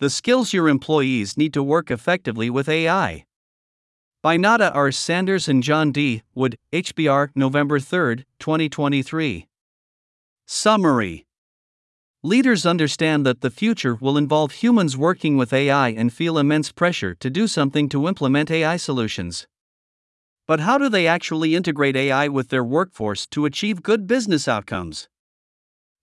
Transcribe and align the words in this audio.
The 0.00 0.08
skills 0.08 0.54
your 0.54 0.66
employees 0.66 1.36
need 1.36 1.52
to 1.52 1.62
work 1.62 1.90
effectively 1.90 2.48
with 2.48 2.70
AI. 2.70 3.26
By 4.22 4.38
Nada 4.38 4.72
R. 4.72 4.90
Sanders 4.90 5.46
and 5.46 5.62
John 5.62 5.92
D. 5.92 6.22
Wood, 6.34 6.56
HBR, 6.72 7.28
November 7.34 7.78
3, 7.78 8.24
2023. 8.38 9.46
Summary 10.46 11.26
Leaders 12.22 12.64
understand 12.64 13.26
that 13.26 13.42
the 13.42 13.50
future 13.50 13.94
will 13.94 14.16
involve 14.16 14.52
humans 14.52 14.96
working 14.96 15.36
with 15.36 15.52
AI 15.52 15.90
and 15.90 16.10
feel 16.10 16.38
immense 16.38 16.72
pressure 16.72 17.14
to 17.16 17.28
do 17.28 17.46
something 17.46 17.86
to 17.90 18.08
implement 18.08 18.50
AI 18.50 18.78
solutions. 18.78 19.46
But 20.46 20.60
how 20.60 20.78
do 20.78 20.88
they 20.88 21.06
actually 21.06 21.54
integrate 21.54 21.94
AI 21.94 22.26
with 22.26 22.48
their 22.48 22.64
workforce 22.64 23.26
to 23.26 23.44
achieve 23.44 23.82
good 23.82 24.06
business 24.06 24.48
outcomes? 24.48 25.09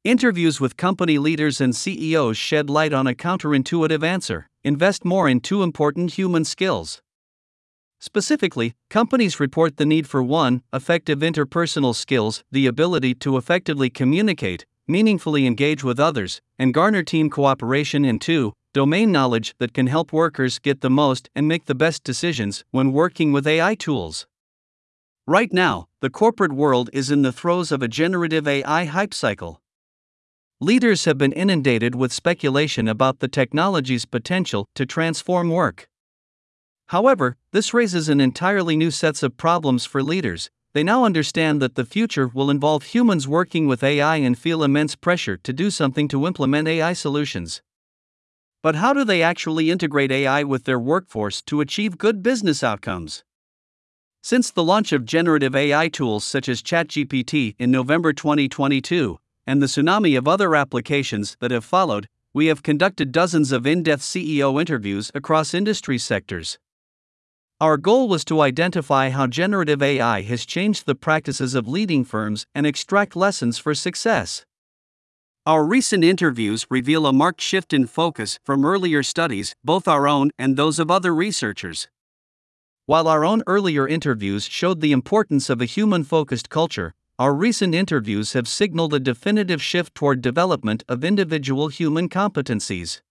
Interviews 0.04 0.62
with 0.62 0.78
company 0.78 1.18
leaders 1.18 1.60
and 1.60 1.76
CEOs 1.76 2.38
shed 2.38 2.70
light 2.70 2.94
on 2.94 3.08
a 3.08 3.14
counterintuitive 3.14 4.04
answer 4.04 4.48
invest 4.64 5.04
more 5.04 5.28
in 5.28 5.42
two 5.42 5.64
important 5.64 6.14
human 6.14 6.46
skills. 6.46 7.02
Specifically, 8.00 8.74
companies 8.90 9.40
report 9.40 9.78
the 9.78 9.86
need 9.86 10.08
for 10.08 10.22
1. 10.22 10.62
effective 10.72 11.20
interpersonal 11.20 11.96
skills, 11.96 12.44
the 12.52 12.68
ability 12.68 13.16
to 13.16 13.36
effectively 13.38 13.90
communicate, 13.90 14.66
meaningfully 14.88 15.46
engage 15.46 15.84
with 15.84 16.00
others, 16.00 16.42
and 16.58 16.74
garner 16.74 17.04
team 17.04 17.30
cooperation, 17.30 18.06
and 18.06 18.22
2. 18.22 18.54
domain 18.74 19.12
knowledge 19.12 19.56
that 19.58 19.74
can 19.74 19.88
help 19.88 20.14
workers 20.14 20.60
get 20.60 20.82
the 20.82 20.90
most 20.90 21.30
and 21.36 21.48
make 21.48 21.66
the 21.66 21.76
best 21.76 22.04
decisions 22.04 22.64
when 22.72 22.94
working 22.94 23.34
with 23.34 23.48
AI 23.48 23.76
tools. 23.76 24.28
Right 25.26 25.52
now, 25.52 25.88
the 26.00 26.10
corporate 26.10 26.54
world 26.54 26.90
is 26.94 27.12
in 27.12 27.24
the 27.24 27.34
throes 27.34 27.72
of 27.72 27.82
a 27.82 27.90
generative 27.90 28.48
AI 28.48 28.86
hype 28.86 29.14
cycle. 29.14 29.60
Leaders 30.60 31.06
have 31.06 31.20
been 31.20 31.34
inundated 31.34 31.94
with 31.94 32.12
speculation 32.12 32.88
about 32.88 33.20
the 33.20 33.28
technology's 33.28 34.06
potential 34.06 34.68
to 34.74 34.88
transform 34.88 35.52
work. 35.52 35.88
However, 36.88 37.38
this 37.52 37.76
raises 37.76 38.10
an 38.10 38.20
entirely 38.20 38.76
new 38.76 38.90
sets 38.90 39.22
of 39.22 39.38
problems 39.38 39.86
for 39.86 40.02
leaders. 40.02 40.50
They 40.74 40.82
now 40.84 41.06
understand 41.06 41.62
that 41.62 41.76
the 41.76 41.86
future 41.86 42.28
will 42.28 42.50
involve 42.50 42.86
humans 42.86 43.28
working 43.28 43.68
with 43.68 43.84
AI 43.84 44.16
and 44.16 44.36
feel 44.36 44.64
immense 44.64 44.96
pressure 44.96 45.38
to 45.38 45.54
do 45.54 45.70
something 45.70 46.08
to 46.08 46.26
implement 46.26 46.68
AI 46.68 46.94
solutions. 46.94 47.62
But 48.64 48.74
how 48.74 48.94
do 48.94 49.04
they 49.04 49.22
actually 49.22 49.70
integrate 49.70 50.12
AI 50.12 50.44
with 50.44 50.64
their 50.64 50.80
workforce 50.80 51.44
to 51.44 51.62
achieve 51.62 52.00
good 52.00 52.24
business 52.24 52.64
outcomes? 52.64 53.24
Since 54.24 54.50
the 54.50 54.64
launch 54.64 54.92
of 54.92 55.06
generative 55.06 55.56
AI 55.56 55.88
tools 55.88 56.24
such 56.24 56.50
as 56.50 56.64
ChatGPT 56.64 57.54
in 57.60 57.70
November 57.70 58.12
2022, 58.12 59.20
and 59.48 59.62
the 59.62 59.68
tsunami 59.68 60.18
of 60.18 60.28
other 60.28 60.56
applications 60.56 61.38
that 61.40 61.52
have 61.52 61.66
followed, 61.66 62.08
we 62.34 62.48
have 62.48 62.62
conducted 62.62 63.12
dozens 63.12 63.52
of 63.52 63.66
in 63.66 63.82
depth 63.82 64.04
CEO 64.04 64.60
interviews 64.60 65.10
across 65.16 65.54
industry 65.54 65.98
sectors. 65.98 66.60
Our 67.60 67.78
goal 67.78 68.08
was 68.08 68.24
to 68.26 68.42
identify 68.42 69.10
how 69.10 69.26
generative 69.26 69.82
AI 69.82 70.22
has 70.22 70.46
changed 70.46 70.86
the 70.86 70.94
practices 70.94 71.56
of 71.56 71.68
leading 71.68 72.04
firms 72.04 72.46
and 72.54 72.68
extract 72.68 73.16
lessons 73.16 73.58
for 73.58 73.74
success. 73.74 74.46
Our 75.48 75.66
recent 75.66 76.04
interviews 76.04 76.68
reveal 76.70 77.08
a 77.08 77.14
marked 77.14 77.42
shift 77.42 77.74
in 77.74 77.88
focus 77.88 78.38
from 78.44 78.66
earlier 78.66 79.02
studies, 79.02 79.56
both 79.64 79.88
our 79.88 80.08
own 80.08 80.30
and 80.38 80.58
those 80.58 80.78
of 80.78 80.92
other 80.92 81.16
researchers. 81.16 81.88
While 82.86 83.08
our 83.08 83.26
own 83.26 83.44
earlier 83.48 83.88
interviews 83.88 84.44
showed 84.46 84.82
the 84.82 84.92
importance 84.92 85.50
of 85.50 85.62
a 85.62 85.66
human 85.66 86.04
focused 86.04 86.50
culture, 86.50 86.94
our 87.20 87.34
recent 87.34 87.74
interviews 87.74 88.34
have 88.34 88.48
signaled 88.48 88.94
a 88.94 89.00
definitive 89.00 89.60
shift 89.60 89.96
toward 89.96 90.22
development 90.22 90.84
of 90.88 91.04
individual 91.04 91.68
human 91.68 92.08
competencies. 92.08 93.02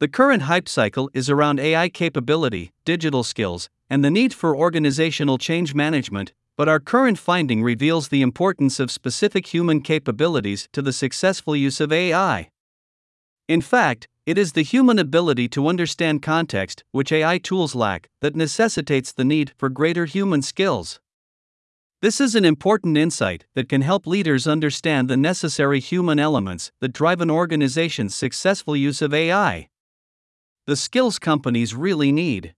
The 0.00 0.08
current 0.08 0.42
hype 0.42 0.68
cycle 0.68 1.08
is 1.14 1.30
around 1.30 1.58
AI 1.58 1.88
capability, 1.88 2.72
digital 2.84 3.24
skills, 3.24 3.70
and 3.88 4.04
the 4.04 4.10
need 4.10 4.34
for 4.34 4.54
organizational 4.54 5.38
change 5.38 5.74
management, 5.74 6.34
but 6.58 6.68
our 6.68 6.78
current 6.78 7.18
finding 7.18 7.62
reveals 7.62 8.08
the 8.08 8.20
importance 8.20 8.78
of 8.78 8.90
specific 8.90 9.46
human 9.46 9.80
capabilities 9.80 10.68
to 10.72 10.82
the 10.82 10.92
successful 10.92 11.56
use 11.56 11.80
of 11.80 11.90
AI. 11.90 12.50
In 13.48 13.62
fact, 13.62 14.08
it 14.26 14.36
is 14.36 14.52
the 14.52 14.62
human 14.62 14.98
ability 14.98 15.48
to 15.50 15.68
understand 15.68 16.20
context, 16.20 16.84
which 16.90 17.12
AI 17.12 17.38
tools 17.38 17.74
lack, 17.74 18.10
that 18.20 18.36
necessitates 18.36 19.10
the 19.10 19.24
need 19.24 19.52
for 19.56 19.70
greater 19.70 20.04
human 20.04 20.42
skills. 20.42 21.00
This 22.02 22.20
is 22.20 22.34
an 22.34 22.44
important 22.44 22.98
insight 22.98 23.46
that 23.54 23.70
can 23.70 23.80
help 23.80 24.06
leaders 24.06 24.46
understand 24.46 25.08
the 25.08 25.16
necessary 25.16 25.80
human 25.80 26.18
elements 26.18 26.70
that 26.80 26.92
drive 26.92 27.22
an 27.22 27.30
organization's 27.30 28.14
successful 28.14 28.76
use 28.76 29.00
of 29.00 29.14
AI. 29.14 29.70
The 30.66 30.76
skills 30.76 31.18
companies 31.18 31.74
really 31.74 32.12
need. 32.12 32.54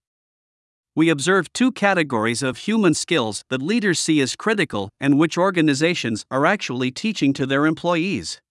We 0.93 1.07
observe 1.07 1.53
two 1.53 1.71
categories 1.71 2.43
of 2.43 2.57
human 2.57 2.93
skills 2.93 3.45
that 3.49 3.61
leaders 3.61 3.97
see 3.97 4.19
as 4.19 4.35
critical 4.35 4.89
and 4.99 5.17
which 5.17 5.37
organizations 5.37 6.25
are 6.29 6.45
actually 6.45 6.91
teaching 6.91 7.31
to 7.33 7.45
their 7.45 7.65
employees. 7.65 8.41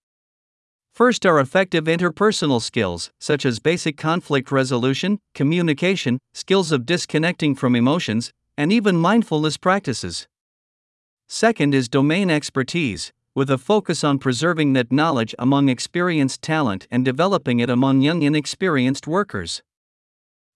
First 0.94 1.26
are 1.26 1.38
effective 1.38 1.84
interpersonal 1.84 2.62
skills, 2.62 3.10
such 3.20 3.44
as 3.44 3.60
basic 3.60 3.98
conflict 3.98 4.50
resolution, 4.50 5.18
communication, 5.34 6.18
skills 6.32 6.72
of 6.72 6.86
disconnecting 6.86 7.54
from 7.56 7.76
emotions, 7.76 8.32
and 8.56 8.72
even 8.72 8.96
mindfulness 8.96 9.58
practices. 9.58 10.26
Second 11.30 11.74
is 11.74 11.90
domain 11.90 12.30
expertise, 12.30 13.12
with 13.34 13.50
a 13.50 13.58
focus 13.58 14.02
on 14.02 14.18
preserving 14.18 14.72
that 14.72 14.90
knowledge 14.90 15.34
among 15.38 15.68
experienced 15.68 16.40
talent 16.40 16.86
and 16.90 17.04
developing 17.04 17.60
it 17.60 17.68
among 17.68 18.00
young 18.00 18.22
inexperienced 18.22 19.06
workers. 19.06 19.62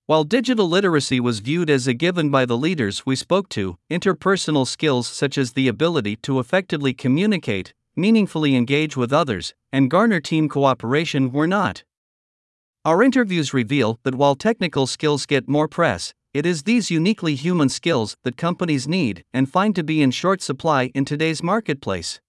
While 0.06 0.24
digital 0.24 0.66
literacy 0.66 1.20
was 1.20 1.40
viewed 1.40 1.68
as 1.68 1.86
a 1.86 1.92
given 1.92 2.30
by 2.30 2.46
the 2.46 2.56
leaders 2.56 3.04
we 3.04 3.16
spoke 3.16 3.50
to, 3.50 3.76
interpersonal 3.90 4.66
skills 4.66 5.06
such 5.06 5.36
as 5.36 5.52
the 5.52 5.68
ability 5.68 6.16
to 6.22 6.40
effectively 6.40 6.94
communicate, 6.94 7.74
meaningfully 7.94 8.56
engage 8.56 8.96
with 8.96 9.12
others, 9.12 9.52
and 9.72 9.90
garner 9.90 10.20
team 10.20 10.48
cooperation 10.48 11.32
were 11.32 11.46
not. 11.46 11.84
Our 12.84 13.02
interviews 13.02 13.52
reveal 13.52 14.00
that 14.04 14.14
while 14.14 14.34
technical 14.34 14.86
skills 14.86 15.26
get 15.26 15.48
more 15.48 15.68
press, 15.68 16.14
it 16.34 16.46
is 16.46 16.62
these 16.62 16.90
uniquely 16.90 17.34
human 17.34 17.68
skills 17.68 18.16
that 18.22 18.38
companies 18.38 18.88
need 18.88 19.22
and 19.34 19.50
find 19.50 19.76
to 19.76 19.84
be 19.84 20.00
in 20.00 20.10
short 20.10 20.40
supply 20.40 20.90
in 20.94 21.04
today's 21.04 21.42
marketplace. 21.42 22.20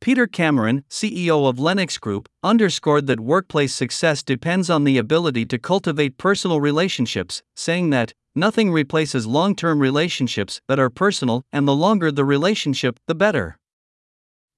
Peter 0.00 0.26
Cameron, 0.26 0.82
CEO 0.88 1.48
of 1.48 1.58
Lennox 1.58 1.98
Group, 1.98 2.28
underscored 2.42 3.06
that 3.06 3.20
workplace 3.20 3.74
success 3.74 4.22
depends 4.22 4.70
on 4.70 4.84
the 4.84 4.98
ability 4.98 5.44
to 5.44 5.58
cultivate 5.58 6.16
personal 6.18 6.60
relationships, 6.60 7.42
saying 7.54 7.90
that 7.90 8.14
nothing 8.34 8.72
replaces 8.72 9.26
long 9.26 9.54
term 9.54 9.78
relationships 9.78 10.60
that 10.66 10.80
are 10.80 10.90
personal, 10.90 11.44
and 11.52 11.68
the 11.68 11.76
longer 11.76 12.10
the 12.10 12.24
relationship, 12.24 12.98
the 13.06 13.14
better. 13.14 13.58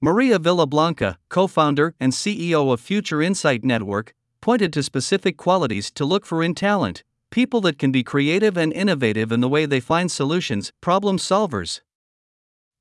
Maria 0.00 0.38
Villablanca, 0.38 1.16
co 1.28 1.46
founder 1.46 1.94
and 1.98 2.12
CEO 2.12 2.72
of 2.72 2.80
Future 2.80 3.20
Insight 3.20 3.64
Network, 3.64 4.14
pointed 4.40 4.72
to 4.72 4.82
specific 4.82 5.36
qualities 5.36 5.90
to 5.90 6.04
look 6.04 6.24
for 6.24 6.42
in 6.42 6.54
talent 6.54 7.02
people 7.34 7.60
that 7.60 7.80
can 7.80 7.90
be 7.90 8.04
creative 8.04 8.56
and 8.56 8.72
innovative 8.72 9.32
in 9.32 9.40
the 9.40 9.48
way 9.48 9.66
they 9.66 9.80
find 9.80 10.08
solutions, 10.08 10.72
problem 10.80 11.18
solvers. 11.18 11.80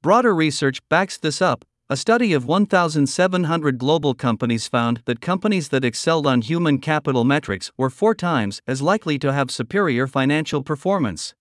Broader 0.03 0.35
research 0.35 0.79
backs 0.89 1.17
this 1.17 1.41
up. 1.41 1.65
A 1.89 1.97
study 1.97 2.33
of 2.33 2.45
1,700 2.45 3.79
global 3.79 4.13
companies 4.13 4.67
found 4.67 5.01
that 5.05 5.21
companies 5.21 5.69
that 5.69 5.83
excelled 5.83 6.27
on 6.27 6.41
human 6.41 6.77
capital 6.77 7.23
metrics 7.23 7.71
were 7.77 7.89
four 7.89 8.13
times 8.13 8.61
as 8.67 8.79
likely 8.79 9.17
to 9.17 9.33
have 9.33 9.49
superior 9.49 10.05
financial 10.05 10.61
performance. 10.61 11.33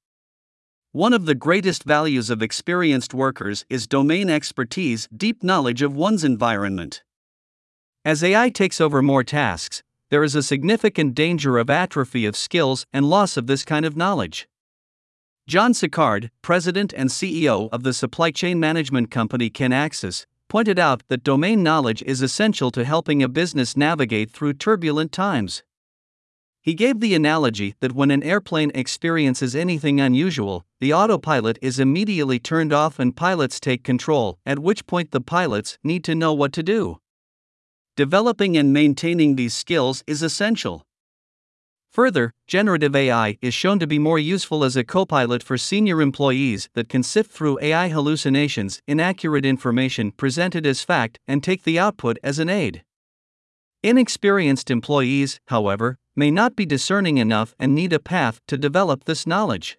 One 0.93 1.13
of 1.13 1.27
the 1.27 1.35
greatest 1.35 1.85
values 1.85 2.31
of 2.31 2.41
experienced 2.41 3.13
workers 3.13 3.67
is 3.69 3.87
domain 3.87 4.31
expertise, 4.31 5.07
deep 5.15 5.43
knowledge 5.43 5.83
of 5.83 5.95
one's 5.95 6.25
environment. 6.25 7.03
As 8.07 8.25
AI 8.25 8.49
takes 8.49 8.81
over 8.81 9.03
more 9.03 9.23
tasks, 9.23 9.83
there 10.13 10.23
is 10.23 10.35
a 10.35 10.43
significant 10.43 11.15
danger 11.15 11.57
of 11.57 11.71
atrophy 11.71 12.27
of 12.27 12.37
skills 12.37 12.85
and 12.93 13.09
loss 13.09 13.39
of 13.39 13.47
this 13.47 13.65
kind 13.65 13.87
of 13.87 13.97
knowledge. 13.97 14.47
John 15.47 15.73
Sicard, 15.73 16.29
president 16.43 16.93
and 16.95 17.09
CEO 17.09 17.71
of 17.73 17.83
the 17.83 17.95
supply 17.95 18.31
chain 18.31 18.61
management 18.61 19.11
company 19.11 19.49
Kinaxis, 19.49 20.27
pointed 20.51 20.79
out 20.79 21.03
that 21.09 21.25
domain 21.25 21.63
knowledge 21.63 22.03
is 22.03 22.21
essential 22.21 22.71
to 22.73 22.85
helping 22.85 23.23
a 23.23 23.29
business 23.29 23.75
navigate 23.75 24.31
through 24.31 24.53
turbulent 24.53 25.13
times. 25.13 25.63
He 26.61 26.75
gave 26.75 27.01
the 27.01 27.15
analogy 27.15 27.75
that 27.81 27.95
when 27.95 28.11
an 28.11 28.23
airplane 28.23 28.71
experiences 28.75 29.57
anything 29.57 29.99
unusual, 29.99 30.67
the 30.79 30.93
autopilot 30.93 31.59
is 31.63 31.81
immediately 31.81 32.39
turned 32.39 32.75
off 32.75 32.99
and 32.99 33.17
pilots 33.17 33.59
take 33.59 33.83
control, 33.83 34.39
at 34.45 34.59
which 34.59 34.87
point 34.87 35.11
the 35.11 35.23
pilots 35.23 35.79
need 35.83 36.05
to 36.05 36.15
know 36.15 36.35
what 36.35 36.53
to 36.53 36.63
do. 36.63 36.99
Developing 37.95 38.57
and 38.57 38.73
maintaining 38.73 39.37
these 39.37 39.53
skills 39.53 40.03
is 40.07 40.23
essential. 40.23 40.83
Further, 41.91 42.33
generative 42.47 42.97
AI 42.97 43.37
is 43.43 43.53
shown 43.53 43.79
to 43.81 43.87
be 43.87 43.99
more 43.99 44.19
useful 44.19 44.65
as 44.65 44.77
a 44.77 44.83
copilot 44.83 45.43
for 45.43 45.59
senior 45.59 46.01
employees 46.01 46.71
that 46.73 46.89
can 46.89 47.03
sift 47.03 47.31
through 47.31 47.59
AI 47.61 47.89
hallucinations, 47.89 48.81
inaccurate 48.89 49.45
information 49.45 50.11
presented 50.11 50.65
as 50.67 50.83
fact, 50.83 51.19
and 51.29 51.45
take 51.45 51.65
the 51.65 51.79
output 51.79 52.17
as 52.23 52.39
an 52.39 52.49
aid. 52.49 52.83
Inexperienced 53.83 54.71
employees, 54.71 55.39
however, 55.49 55.99
may 56.17 56.31
not 56.31 56.57
be 56.57 56.65
discerning 56.65 57.19
enough 57.19 57.55
and 57.59 57.75
need 57.75 57.93
a 57.93 57.99
path 57.99 58.41
to 58.49 58.57
develop 58.57 59.05
this 59.05 59.27
knowledge. 59.27 59.77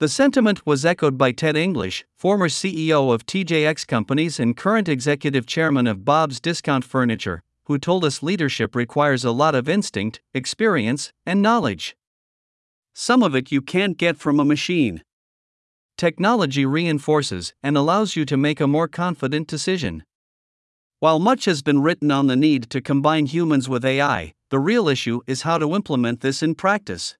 The 0.00 0.08
sentiment 0.08 0.66
was 0.66 0.84
echoed 0.84 1.16
by 1.16 1.30
Ted 1.30 1.56
English, 1.56 2.04
former 2.16 2.48
CEO 2.48 3.14
of 3.14 3.26
TJX 3.26 3.86
Companies 3.86 4.40
and 4.40 4.56
current 4.56 4.88
executive 4.88 5.46
chairman 5.46 5.86
of 5.86 6.04
Bob's 6.04 6.40
Discount 6.40 6.84
Furniture, 6.84 7.44
who 7.66 7.78
told 7.78 8.04
us 8.04 8.20
leadership 8.20 8.74
requires 8.74 9.24
a 9.24 9.30
lot 9.30 9.54
of 9.54 9.68
instinct, 9.68 10.20
experience, 10.34 11.12
and 11.24 11.40
knowledge. 11.40 11.96
Some 12.92 13.22
of 13.22 13.36
it 13.36 13.52
you 13.52 13.62
can't 13.62 13.96
get 13.96 14.16
from 14.16 14.40
a 14.40 14.44
machine. 14.44 15.04
Technology 15.96 16.66
reinforces 16.66 17.54
and 17.62 17.76
allows 17.76 18.16
you 18.16 18.24
to 18.24 18.36
make 18.36 18.60
a 18.60 18.66
more 18.66 18.88
confident 18.88 19.46
decision. 19.46 20.02
While 20.98 21.20
much 21.20 21.44
has 21.44 21.62
been 21.62 21.82
written 21.82 22.10
on 22.10 22.26
the 22.26 22.34
need 22.34 22.68
to 22.70 22.80
combine 22.80 23.26
humans 23.26 23.68
with 23.68 23.84
AI, 23.84 24.34
the 24.50 24.58
real 24.58 24.88
issue 24.88 25.20
is 25.28 25.42
how 25.42 25.58
to 25.58 25.72
implement 25.72 26.20
this 26.20 26.42
in 26.42 26.56
practice. 26.56 27.16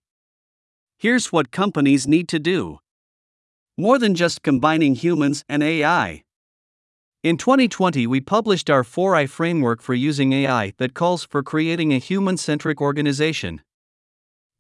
Here's 1.05 1.31
what 1.31 1.51
companies 1.51 2.09
need 2.09 2.29
to 2.29 2.39
do 2.39 2.79
more 3.77 3.99
than 3.99 4.15
just 4.15 4.43
combining 4.43 4.95
humans 4.95 5.45
and 5.51 5.63
AI. 5.63 6.23
In 7.23 7.37
2020, 7.37 8.07
we 8.07 8.23
published 8.23 8.71
our 8.71 8.83
4I 8.83 9.29
framework 9.29 9.83
for 9.83 9.93
using 9.93 10.33
AI 10.33 10.73
that 10.79 10.95
calls 10.95 11.27
for 11.27 11.43
creating 11.43 11.93
a 11.93 11.99
human 11.99 12.39
centric 12.39 12.81
organization. 12.81 13.61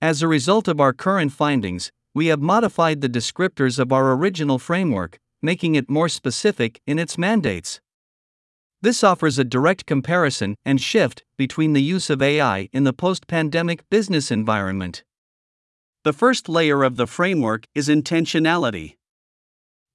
As 0.02 0.20
a 0.20 0.28
result 0.28 0.68
of 0.68 0.82
our 0.82 0.92
current 0.92 1.32
findings, 1.32 1.90
we 2.12 2.26
have 2.26 2.42
modified 2.42 3.00
the 3.00 3.08
descriptors 3.08 3.78
of 3.78 3.90
our 3.90 4.12
original 4.12 4.58
framework, 4.58 5.16
making 5.40 5.76
it 5.76 5.88
more 5.88 6.10
specific 6.10 6.78
in 6.86 6.98
its 6.98 7.16
mandates. 7.16 7.80
This 8.82 9.02
offers 9.02 9.38
a 9.38 9.44
direct 9.44 9.86
comparison 9.86 10.56
and 10.62 10.78
shift 10.78 11.24
between 11.38 11.72
the 11.72 11.82
use 11.82 12.10
of 12.10 12.20
AI 12.20 12.68
in 12.70 12.84
the 12.84 12.92
post 12.92 13.26
pandemic 13.26 13.88
business 13.88 14.30
environment. 14.30 15.04
The 16.04 16.12
first 16.12 16.50
layer 16.50 16.82
of 16.82 16.96
the 16.96 17.06
framework 17.06 17.66
is 17.74 17.88
intentionality. 17.88 18.96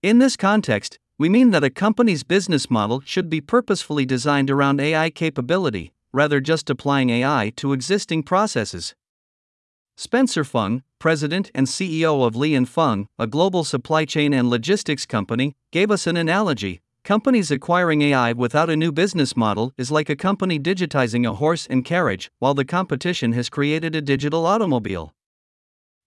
In 0.01 0.17
this 0.17 0.35
context, 0.35 0.97
we 1.19 1.29
mean 1.29 1.51
that 1.51 1.63
a 1.63 1.69
company's 1.69 2.23
business 2.23 2.67
model 2.67 3.03
should 3.06 3.29
be 3.29 3.41
purposefully 3.41 4.07
designed 4.07 4.50
around 4.50 4.81
AI 4.81 5.11
capability, 5.11 5.91
rather 6.11 6.41
just 6.41 6.67
applying 6.67 7.11
AI 7.11 7.53
to 7.57 7.73
existing 7.73 8.23
processes. 8.23 8.95
Spencer 9.97 10.44
Fung, 10.44 10.81
president 10.97 11.51
and 11.53 11.67
CEO 11.67 12.25
of 12.25 12.35
Li 12.35 12.57
& 12.63 12.65
Fung, 12.65 13.07
a 13.19 13.27
global 13.27 13.63
supply 13.63 14.03
chain 14.03 14.33
and 14.33 14.50
logistics 14.50 15.06
company, 15.06 15.56
gave 15.71 15.91
us 15.91 16.07
an 16.07 16.17
analogy. 16.17 16.81
Companies 17.03 17.51
acquiring 17.51 18.01
AI 18.01 18.33
without 18.33 18.71
a 18.71 18.75
new 18.75 18.91
business 18.91 19.38
model 19.38 19.73
is 19.77 19.91
like 19.91 20.09
a 20.09 20.15
company 20.15 20.57
digitizing 20.57 21.29
a 21.29 21.35
horse 21.35 21.67
and 21.67 21.85
carriage 21.85 22.31
while 22.39 22.56
the 22.56 22.65
competition 22.65 23.33
has 23.33 23.47
created 23.47 23.95
a 23.95 24.01
digital 24.01 24.47
automobile. 24.47 25.13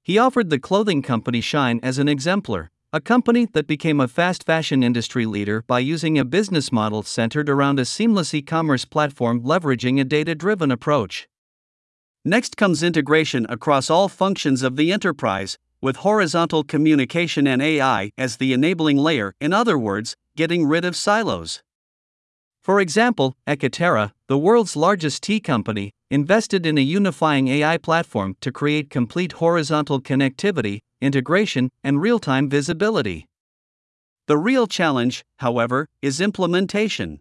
He 0.05 0.19
offered 0.19 0.51
the 0.51 0.59
clothing 0.59 1.01
company 1.01 1.41
Shein 1.41 1.79
as 1.81 1.99
an 1.99 2.09
exemplar, 2.09 2.73
a 2.93 3.01
company 3.01 3.47
that 3.53 3.69
became 3.69 4.01
a 4.01 4.09
fast 4.09 4.45
fashion 4.45 4.83
industry 4.83 5.27
leader 5.27 5.63
by 5.69 5.79
using 5.79 6.19
a 6.19 6.25
business 6.25 6.73
model 6.73 7.05
centered 7.05 7.49
around 7.49 7.79
a 7.79 7.85
seamless 7.85 8.35
e 8.35 8.43
commerce 8.43 8.85
platform 8.85 9.43
leveraging 9.43 10.01
a 10.01 10.05
data 10.05 10.35
driven 10.35 10.73
approach. 10.73 11.29
Next 12.25 12.57
comes 12.57 12.83
integration 12.83 13.47
across 13.49 13.91
all 13.91 14.09
functions 14.09 14.63
of 14.63 14.75
the 14.75 14.93
enterprise, 14.93 15.57
with 15.81 15.97
horizontal 15.97 16.65
communication 16.65 17.47
and 17.47 17.63
AI 17.63 18.11
as 18.19 18.39
the 18.39 18.53
enabling 18.53 18.97
layer, 18.97 19.35
in 19.41 19.53
other 19.53 19.79
words, 19.79 20.17
getting 20.37 20.67
rid 20.67 20.85
of 20.85 20.97
silos. 20.97 21.63
For 22.63 22.81
example, 22.81 23.35
Ekaterra, 23.45 24.13
the 24.29 24.39
world's 24.39 24.77
largest 24.77 25.25
tea 25.25 25.41
company, 25.41 25.91
invested 26.11 26.65
in 26.65 26.79
a 26.79 26.81
unifying 26.81 27.49
AI 27.49 27.77
platform 27.77 28.37
to 28.41 28.53
create 28.53 28.89
complete 28.89 29.33
horizontal 29.33 30.01
connectivity, 30.01 30.79
integration, 31.01 31.71
and 31.83 32.01
real 32.01 32.21
time 32.21 32.49
visibility. 32.49 33.27
The 34.29 34.39
real 34.39 34.69
challenge, 34.69 35.25
however, 35.39 35.89
is 36.03 36.21
implementation. 36.21 37.19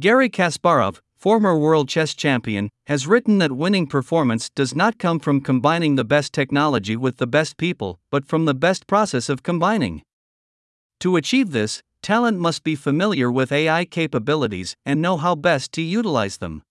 Garry 0.00 0.28
Kasparov, 0.28 0.98
former 1.16 1.56
world 1.56 1.88
chess 1.88 2.12
champion, 2.12 2.68
has 2.88 3.06
written 3.06 3.38
that 3.38 3.52
winning 3.52 3.86
performance 3.86 4.50
does 4.50 4.74
not 4.74 4.98
come 4.98 5.20
from 5.20 5.40
combining 5.40 5.94
the 5.94 6.04
best 6.04 6.32
technology 6.32 6.96
with 6.96 7.18
the 7.18 7.28
best 7.28 7.56
people, 7.56 8.00
but 8.10 8.26
from 8.26 8.46
the 8.46 8.54
best 8.54 8.88
process 8.88 9.28
of 9.28 9.44
combining. 9.44 10.02
To 10.98 11.14
achieve 11.14 11.52
this, 11.52 11.80
talent 12.02 12.38
must 12.38 12.64
be 12.64 12.74
familiar 12.74 13.30
with 13.30 13.52
AI 13.52 13.84
capabilities 13.84 14.76
and 14.84 15.00
know 15.00 15.16
how 15.16 15.34
best 15.34 15.72
to 15.72 15.82
utilize 15.82 16.38
them. 16.38 16.62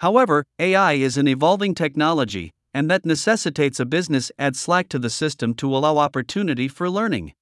However, 0.00 0.46
AI 0.58 0.94
is 0.94 1.18
an 1.18 1.28
evolving 1.28 1.74
technology, 1.74 2.52
and 2.72 2.90
that 2.90 3.04
necessitates 3.04 3.78
a 3.78 3.84
business 3.84 4.32
add 4.38 4.56
slack 4.56 4.88
to 4.88 4.98
the 4.98 5.10
system 5.10 5.52
to 5.54 5.76
allow 5.76 5.98
opportunity 5.98 6.68
for 6.68 6.88
learning. 6.88 7.34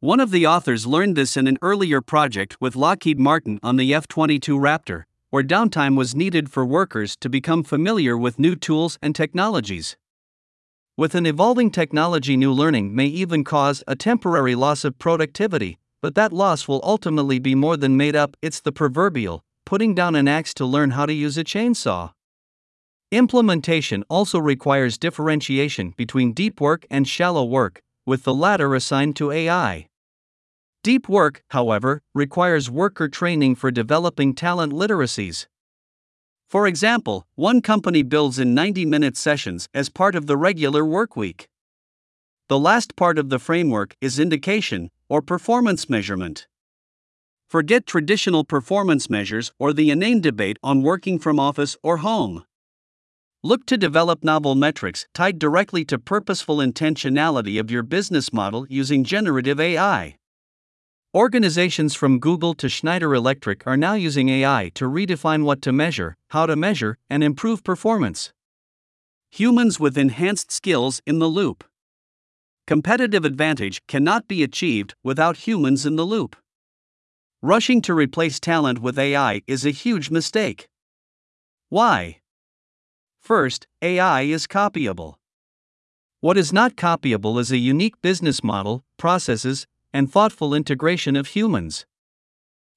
One 0.00 0.18
of 0.18 0.30
the 0.30 0.46
authors 0.46 0.86
learned 0.86 1.14
this 1.14 1.36
in 1.36 1.46
an 1.46 1.58
earlier 1.62 2.00
project 2.00 2.56
with 2.60 2.74
Lockheed 2.74 3.20
Martin 3.20 3.60
on 3.62 3.76
the 3.76 3.94
F 3.94 4.08
22 4.08 4.58
Raptor, 4.58 5.04
where 5.28 5.44
downtime 5.44 5.96
was 5.96 6.14
needed 6.14 6.50
for 6.50 6.64
workers 6.64 7.16
to 7.16 7.28
become 7.28 7.62
familiar 7.62 8.16
with 8.16 8.38
new 8.38 8.56
tools 8.56 8.98
and 9.00 9.14
technologies. 9.14 9.96
With 10.96 11.14
an 11.14 11.24
evolving 11.24 11.70
technology, 11.70 12.36
new 12.36 12.52
learning 12.52 12.94
may 12.96 13.06
even 13.06 13.44
cause 13.44 13.84
a 13.86 13.94
temporary 13.94 14.54
loss 14.54 14.84
of 14.84 14.98
productivity, 14.98 15.78
but 16.02 16.14
that 16.14 16.32
loss 16.32 16.66
will 16.66 16.80
ultimately 16.82 17.38
be 17.38 17.54
more 17.54 17.76
than 17.76 17.96
made 17.96 18.16
up. 18.16 18.36
It's 18.42 18.60
the 18.60 18.72
proverbial 18.72 19.44
putting 19.70 19.94
down 19.94 20.16
an 20.16 20.26
axe 20.26 20.52
to 20.52 20.66
learn 20.66 20.90
how 20.90 21.06
to 21.06 21.12
use 21.12 21.38
a 21.38 21.44
chainsaw. 21.44 22.10
Implementation 23.12 24.02
also 24.08 24.38
requires 24.40 24.98
differentiation 24.98 25.94
between 25.96 26.32
deep 26.32 26.60
work 26.60 26.84
and 26.90 27.06
shallow 27.06 27.44
work, 27.44 27.80
with 28.04 28.24
the 28.24 28.34
latter 28.34 28.74
assigned 28.74 29.14
to 29.14 29.30
AI. 29.30 29.86
Deep 30.82 31.08
work, 31.08 31.42
however, 31.50 32.02
requires 32.14 32.68
worker 32.68 33.08
training 33.08 33.54
for 33.54 33.70
developing 33.70 34.34
talent 34.34 34.72
literacies. 34.72 35.46
For 36.48 36.66
example, 36.66 37.26
one 37.36 37.60
company 37.60 38.02
builds 38.02 38.40
in 38.40 38.54
90 38.54 38.86
minute 38.86 39.16
sessions 39.16 39.68
as 39.72 39.88
part 39.88 40.16
of 40.16 40.26
the 40.26 40.36
regular 40.36 40.82
workweek. 40.82 41.46
The 42.50 42.58
last 42.58 42.96
part 42.96 43.16
of 43.16 43.28
the 43.28 43.38
framework 43.38 43.94
is 44.00 44.18
indication, 44.18 44.90
or 45.08 45.22
performance 45.22 45.88
measurement. 45.88 46.48
Forget 47.48 47.86
traditional 47.86 48.42
performance 48.42 49.08
measures 49.08 49.52
or 49.60 49.72
the 49.72 49.88
inane 49.88 50.20
debate 50.20 50.58
on 50.60 50.82
working 50.82 51.20
from 51.20 51.38
office 51.38 51.76
or 51.84 51.98
home. 51.98 52.44
Look 53.44 53.66
to 53.66 53.76
develop 53.76 54.24
novel 54.24 54.56
metrics 54.56 55.06
tied 55.14 55.38
directly 55.38 55.84
to 55.84 55.98
purposeful 56.00 56.56
intentionality 56.56 57.60
of 57.60 57.70
your 57.70 57.84
business 57.84 58.32
model 58.32 58.66
using 58.68 59.04
generative 59.04 59.60
AI. 59.60 60.16
Organizations 61.14 61.94
from 61.94 62.18
Google 62.18 62.54
to 62.54 62.68
Schneider 62.68 63.14
Electric 63.14 63.64
are 63.64 63.76
now 63.76 63.94
using 63.94 64.28
AI 64.28 64.72
to 64.74 64.86
redefine 64.86 65.44
what 65.44 65.62
to 65.62 65.70
measure, 65.70 66.16
how 66.30 66.46
to 66.46 66.56
measure, 66.56 66.98
and 67.08 67.22
improve 67.22 67.62
performance. 67.62 68.32
Humans 69.30 69.78
with 69.78 69.96
enhanced 69.96 70.50
skills 70.50 71.00
in 71.06 71.20
the 71.20 71.28
loop. 71.28 71.62
Competitive 72.66 73.24
advantage 73.24 73.80
cannot 73.86 74.28
be 74.28 74.42
achieved 74.42 74.94
without 75.02 75.48
humans 75.48 75.84
in 75.84 75.96
the 75.96 76.06
loop. 76.06 76.36
Rushing 77.42 77.80
to 77.82 77.94
replace 77.94 78.38
talent 78.38 78.80
with 78.80 78.98
AI 78.98 79.42
is 79.46 79.64
a 79.64 79.70
huge 79.70 80.10
mistake. 80.10 80.68
Why? 81.68 82.20
First, 83.20 83.66
AI 83.80 84.22
is 84.22 84.46
copyable. 84.46 85.14
What 86.20 86.36
is 86.36 86.52
not 86.52 86.76
copyable 86.76 87.40
is 87.40 87.50
a 87.50 87.56
unique 87.56 88.00
business 88.02 88.44
model, 88.44 88.84
processes, 88.98 89.66
and 89.92 90.12
thoughtful 90.12 90.54
integration 90.54 91.16
of 91.16 91.28
humans. 91.28 91.86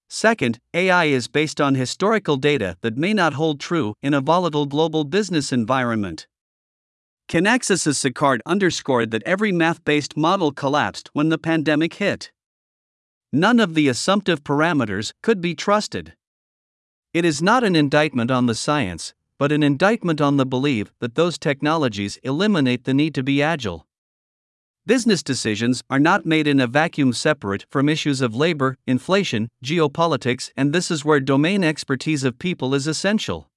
Second, 0.10 0.60
AI 0.74 1.06
is 1.06 1.28
based 1.28 1.60
on 1.60 1.75
historical 1.75 2.38
data 2.38 2.78
that 2.82 2.98
may 2.98 3.13
not 3.13 3.34
hold 3.34 3.60
true 3.60 3.96
in 4.02 4.13
a 4.13 4.22
volatile 4.22 4.66
global 4.66 5.04
business 5.04 5.52
environment. 5.52 6.28
Kinaxis's 7.27 7.98
Sicard 7.98 8.39
underscored 8.46 9.12
that 9.12 9.24
every 9.24 9.51
math 9.51 9.84
based 9.86 10.15
model 10.18 10.51
collapsed 10.51 11.10
when 11.13 11.30
the 11.30 11.38
pandemic 11.38 11.96
hit. 11.96 12.32
None 13.32 13.60
of 13.60 13.74
the 13.74 13.88
assumptive 13.88 14.44
parameters 14.44 15.13
could 15.22 15.42
be 15.42 15.56
trusted. 15.56 16.13
It 17.13 17.25
is 17.25 17.42
not 17.42 17.63
an 17.63 17.75
indictment 17.75 18.30
on 18.30 18.46
the 18.46 18.56
science, 18.56 19.13
but 19.38 19.51
an 19.51 19.63
indictment 19.63 20.22
on 20.22 20.38
the 20.38 20.46
belief 20.46 20.94
that 21.00 21.15
those 21.15 21.38
technologies 21.38 22.18
eliminate 22.24 22.84
the 22.84 22.94
need 22.94 23.15
to 23.15 23.24
be 23.24 23.42
agile. 23.42 23.88
Business 24.86 25.24
decisions 25.24 25.82
are 25.89 26.00
not 26.00 26.25
made 26.25 26.46
in 26.46 26.60
a 26.60 26.68
vacuum 26.68 27.13
separate 27.13 27.65
from 27.70 27.88
issues 27.88 28.20
of 28.20 28.36
labor, 28.36 28.77
inflation, 28.86 29.50
geopolitics, 29.63 30.51
and 30.58 30.74
this 30.74 30.92
is 30.92 31.06
where 31.06 31.20
domain 31.20 31.63
expertise 31.63 32.24
of 32.24 32.38
people 32.38 32.75
is 32.75 32.86
essential. 32.86 33.50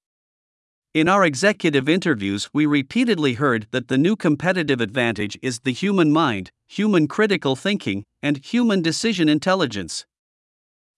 In 0.96 1.08
our 1.08 1.26
executive 1.26 1.90
interviews, 1.90 2.48
we 2.54 2.64
repeatedly 2.64 3.34
heard 3.34 3.66
that 3.70 3.88
the 3.88 3.98
new 3.98 4.16
competitive 4.16 4.80
advantage 4.80 5.38
is 5.42 5.58
the 5.58 5.74
human 5.74 6.10
mind, 6.10 6.50
human 6.66 7.06
critical 7.06 7.54
thinking, 7.54 8.02
and 8.22 8.42
human 8.42 8.80
decision 8.80 9.28
intelligence. 9.28 10.06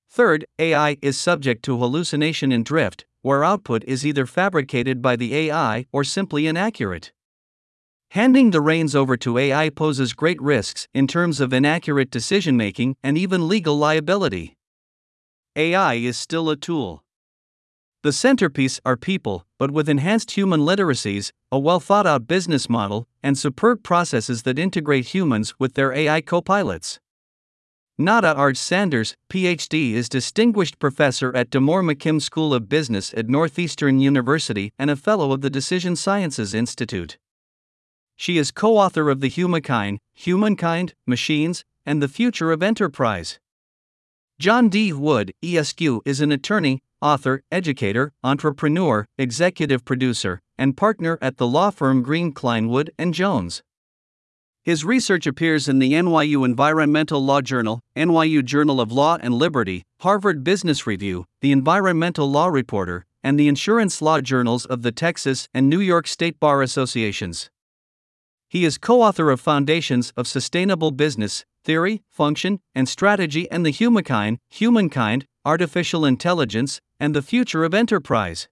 Third, 0.09 0.45
AI 0.61 0.99
is 1.03 1.19
subject 1.19 1.65
to 1.65 1.77
hallucination 1.77 2.53
and 2.53 2.65
drift, 2.65 3.07
where 3.23 3.43
output 3.43 3.83
is 3.89 4.07
either 4.07 4.25
fabricated 4.25 5.03
by 5.03 5.17
the 5.17 5.35
AI 5.35 5.87
or 5.91 6.05
simply 6.05 6.47
inaccurate. 6.47 7.11
Handing 8.13 8.53
the 8.53 8.61
reins 8.61 8.95
over 8.95 9.17
to 9.17 9.37
AI 9.37 9.69
poses 9.69 10.13
great 10.13 10.41
risks 10.41 10.87
in 10.95 11.09
terms 11.09 11.41
of 11.41 11.53
inaccurate 11.53 12.13
decision 12.13 12.57
making 12.57 12.95
and 13.03 13.19
even 13.19 13.49
legal 13.49 13.77
liability. 13.77 14.57
AI 15.57 15.95
is 15.95 16.17
still 16.17 16.51
a 16.51 16.57
tool. 16.57 17.03
The 18.05 18.13
centerpiece 18.13 18.81
are 18.85 18.97
people, 18.97 19.45
but 19.59 19.73
with 19.73 19.89
enhanced 19.89 20.31
human 20.31 20.61
literacies, 20.61 21.33
a 21.51 21.59
well 21.59 21.81
thought 21.81 22.07
out 22.07 22.29
business 22.29 22.69
model, 22.71 23.09
and 23.25 23.37
superb 23.37 23.83
processes 23.83 24.45
that 24.45 24.57
integrate 24.57 25.07
humans 25.07 25.55
with 25.59 25.75
their 25.75 25.93
AI 25.93 26.21
co 26.21 26.41
pilots. 26.41 27.01
Nada 27.99 28.33
R. 28.37 28.55
Sanders, 28.55 29.17
PhD, 29.29 29.95
is 29.95 30.09
Distinguished 30.09 30.79
Professor 30.79 31.35
at 31.35 31.51
D'Amore-McKim 31.51 32.23
School 32.23 32.55
of 32.55 32.69
Business 32.69 33.13
at 33.15 33.29
Northeastern 33.29 33.99
University 33.99 34.73
and 34.79 34.91
a 34.91 34.95
Fellow 34.95 35.33
of 35.33 35.41
the 35.41 35.51
Decision 35.51 35.97
Sciences 35.97 36.55
Institute. 36.55 37.19
She 38.15 38.39
is 38.39 38.53
co 38.53 38.77
author 38.77 39.11
of 39.11 39.19
The 39.19 39.29
Humachine, 39.29 39.99
Humankind, 40.15 40.95
Machines, 41.05 41.65
and 41.85 42.01
the 42.01 42.07
Future 42.07 42.53
of 42.53 42.63
Enterprise. 42.63 43.41
John 44.39 44.69
D. 44.69 44.93
Wood, 44.93 45.33
ESQ, 45.43 46.03
is 46.05 46.21
an 46.21 46.31
attorney, 46.31 46.81
author, 47.01 47.43
educator, 47.51 48.13
entrepreneur, 48.25 49.07
executive 49.17 49.85
producer, 49.85 50.41
and 50.57 50.77
partner 50.77 51.19
at 51.21 51.37
the 51.37 51.47
law 51.47 51.71
firm 51.71 52.03
Green 52.03 52.33
Kleinwood 52.33 52.91
and 52.99 53.15
Jones. 53.15 53.63
His 54.63 54.85
research 54.85 55.27
appears 55.27 55.69
in 55.69 55.79
the 55.79 55.93
NYU 55.93 56.45
Environmental 56.45 57.25
Law 57.25 57.41
Journal, 57.41 57.81
NYU 57.97 58.45
Journal 58.45 58.81
of 58.81 58.93
Law 58.93 59.17
and 59.21 59.35
Liberty, 59.35 59.85
Harvard 60.01 60.45
Business 60.45 60.87
Review, 60.87 61.25
the 61.41 61.53
Environmental 61.53 62.31
Law 62.31 62.49
Reporter, 62.49 63.07
and 63.23 63.39
the 63.39 63.49
Insurance 63.49 64.03
Law 64.03 64.21
Journals 64.21 64.67
of 64.67 64.83
the 64.83 64.93
Texas 64.93 65.49
and 65.55 65.69
New 65.69 65.81
York 65.81 66.07
State 66.07 66.39
Bar 66.39 66.63
Associations. 66.63 67.51
He 68.51 68.65
is 68.65 68.79
co 68.79 69.03
author 69.03 69.31
of 69.31 69.41
Foundations 69.41 70.13
of 70.17 70.27
Sustainable 70.27 70.91
Business, 70.91 71.45
Theory, 71.65 72.03
Function, 72.11 72.61
and 72.75 72.89
Strategy 72.89 73.51
and 73.51 73.65
the 73.65 73.73
Humachine, 73.73 74.39
Humankind, 74.51 75.27
Artificial 75.45 76.05
Intelligence, 76.05 76.81
and 77.01 77.15
the 77.15 77.23
Future 77.23 77.65
of 77.65 77.75
Enterprise. 77.75 78.49